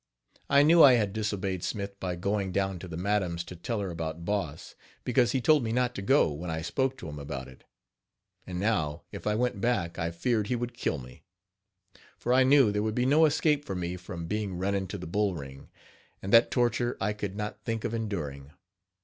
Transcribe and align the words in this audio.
I 0.49 0.63
knew 0.63 0.81
I 0.81 0.93
had 0.93 1.13
disobeyed 1.13 1.63
Smith 1.63 1.99
by 1.99 2.15
going 2.15 2.51
down 2.51 2.79
to 2.79 2.87
the 2.87 2.97
madam's 2.97 3.43
to 3.43 3.55
tell 3.55 3.81
her 3.81 3.91
about 3.91 4.25
Boss, 4.25 4.73
because 5.03 5.31
he 5.33 5.39
told 5.41 5.63
me 5.63 5.71
not 5.71 5.93
to 5.93 6.01
go 6.01 6.31
when 6.31 6.49
I 6.49 6.63
spoke 6.63 6.97
to 6.97 7.07
him 7.07 7.19
about 7.19 7.47
it. 7.47 7.65
And 8.47 8.59
now 8.59 9.03
if 9.11 9.27
I 9.27 9.35
went 9.35 9.61
back 9.61 9.99
I 9.99 10.09
feared 10.09 10.47
he 10.47 10.55
would 10.55 10.73
kill 10.73 10.97
me; 10.97 11.21
for 12.17 12.33
I 12.33 12.41
knew 12.41 12.71
there 12.71 12.81
would 12.81 12.95
be 12.95 13.05
no 13.05 13.25
escape 13.27 13.63
for 13.63 13.75
me 13.75 13.95
from 13.95 14.25
being 14.25 14.57
run 14.57 14.73
into 14.73 14.97
the 14.97 15.05
bull 15.05 15.35
ring, 15.35 15.69
and 16.19 16.33
that 16.33 16.49
torture 16.49 16.97
I 16.99 17.13
could 17.13 17.35
not 17.35 17.63
think 17.63 17.83
of 17.83 17.93
enduring. 17.93 18.53